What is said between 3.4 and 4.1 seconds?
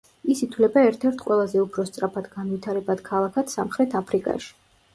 სამხრეთ